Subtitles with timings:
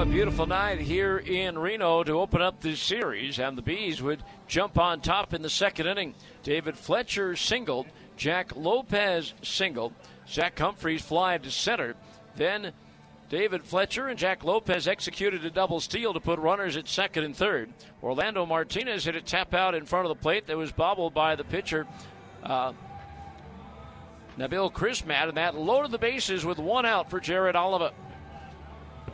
[0.00, 4.22] A beautiful night here in Reno to open up this series, and the Bees would
[4.48, 6.14] jump on top in the second inning.
[6.42, 7.86] David Fletcher singled,
[8.16, 9.92] Jack Lopez singled,
[10.26, 11.96] Zach Humphreys fly to center.
[12.34, 12.72] Then
[13.28, 17.36] David Fletcher and Jack Lopez executed a double steal to put runners at second and
[17.36, 17.70] third.
[18.02, 21.36] Orlando Martinez hit a tap out in front of the plate that was bobbled by
[21.36, 21.86] the pitcher.
[22.42, 22.72] Uh,
[24.38, 27.92] Nabil Crismatt, and that loaded the bases with one out for Jared Oliva.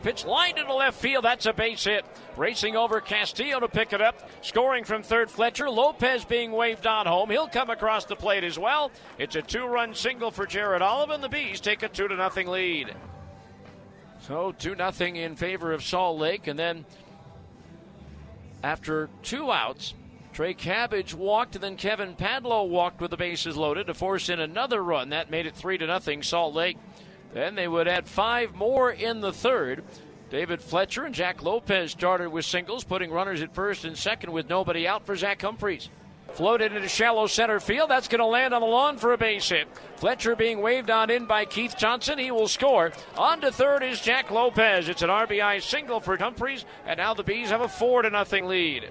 [0.03, 1.23] Pitch lined into left field.
[1.23, 2.05] That's a base hit.
[2.35, 4.29] Racing over Castillo to pick it up.
[4.41, 5.69] Scoring from third, Fletcher.
[5.69, 7.29] Lopez being waved on home.
[7.29, 8.91] He'll come across the plate as well.
[9.17, 12.15] It's a two run single for Jared Oliva, and the Bees take a 2 to
[12.15, 12.93] nothing lead.
[14.21, 16.47] So 2 nothing in favor of Salt Lake.
[16.47, 16.85] And then
[18.63, 19.93] after two outs,
[20.33, 24.39] Trey Cabbage walked, and then Kevin Padlo walked with the bases loaded to force in
[24.39, 25.09] another run.
[25.09, 26.77] That made it 3 to nothing Salt Lake.
[27.33, 29.83] Then they would add five more in the third.
[30.29, 34.49] David Fletcher and Jack Lopez started with singles, putting runners at first and second with
[34.49, 35.89] nobody out for Zach Humphreys.
[36.33, 37.89] Floated into shallow center field.
[37.89, 39.67] That's going to land on the lawn for a base hit.
[39.95, 42.19] Fletcher being waved on in by Keith Johnson.
[42.19, 42.91] He will score.
[43.17, 44.89] On to third is Jack Lopez.
[44.89, 48.45] It's an RBI single for Humphreys, and now the Bees have a four to nothing
[48.45, 48.89] lead.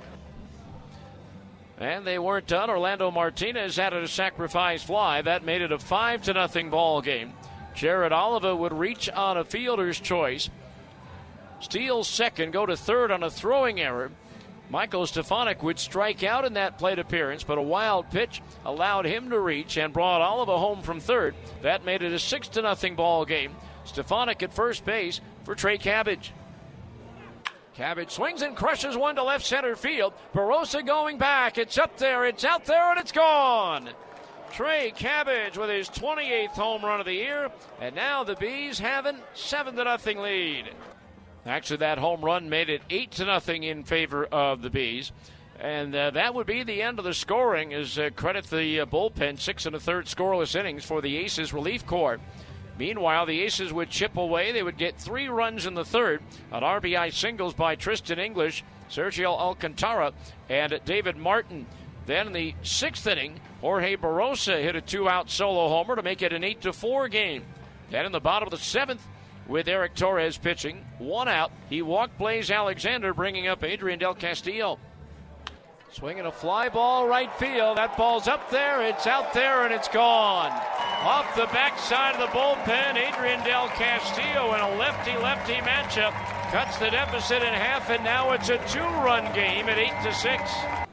[1.79, 2.71] And they weren't done.
[2.71, 5.21] Orlando Martinez added a sacrifice fly.
[5.21, 7.35] That made it a five to nothing ball game.
[7.77, 10.49] Jared Oliva would reach on a fielder's choice.
[11.61, 14.11] Steals second, go to third on a throwing error.
[14.71, 19.31] Michael Stefanic would strike out in that plate appearance, but a wild pitch allowed him
[19.31, 21.35] to reach and brought Oliva home from third.
[21.63, 23.55] That made it a six to nothing ball game.
[23.85, 26.33] Stefanic at first base for Trey Cabbage.
[27.75, 30.15] Cabbage swings and crushes one to left center field.
[30.35, 31.59] Barrosa going back.
[31.59, 33.91] It's up there, it's out there, and it's gone.
[34.57, 39.05] Trey Cabbage with his 28th home run of the year, and now the Bees have
[39.05, 40.71] a 7 to nothing lead.
[41.45, 45.13] Actually, that home run made it 8 to nothing in favor of the Bees.
[45.61, 47.75] And uh, that would be the end of the scoring.
[47.75, 51.53] As uh, credit the uh, bullpen, six and a third scoreless innings for the Aces
[51.53, 52.19] relief corps.
[52.79, 54.53] Meanwhile, the Aces would chip away.
[54.53, 59.37] They would get three runs in the third on RBI singles by Tristin English, Sergio
[59.39, 60.15] Alcantara,
[60.49, 61.67] and David Martin.
[62.07, 66.33] Then in the sixth inning, Jorge Barrosa hit a two-out solo homer to make it
[66.33, 67.43] an eight to four game.
[67.91, 69.05] Then in the bottom of the seventh,
[69.49, 74.79] with Eric Torres pitching, one out, he walked Blaze Alexander, bringing up Adrian Del Castillo.
[75.93, 77.79] Swinging a fly ball right field.
[77.79, 80.51] That ball's up there, it's out there, and it's gone.
[80.51, 86.13] Off the backside of the bullpen, Adrian Del Castillo in a lefty-lefty matchup
[86.51, 90.86] cuts the deficit in half, and now it's a two-run game at eight to six.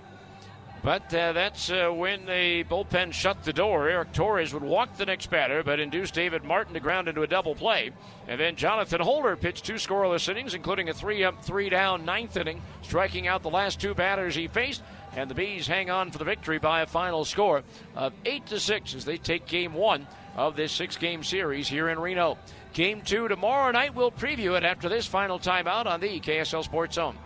[0.84, 3.88] But uh, that's uh, when the bullpen shut the door.
[3.88, 7.28] Eric Torres would walk the next batter, but induced David Martin to ground into a
[7.28, 7.92] double play.
[8.28, 12.36] And then Jonathan Holder pitched two scoreless innings, including a three up, three down ninth
[12.36, 14.84] inning, striking out the last two batters he faced.
[15.16, 17.64] And the Bees hang on for the victory by a final score
[17.96, 20.06] of eight to six as they take game one
[20.36, 22.38] of this six game series here in Reno.
[22.74, 23.96] Game two tomorrow night.
[23.96, 27.18] We'll preview it after this final timeout on the KSL Sports Zone.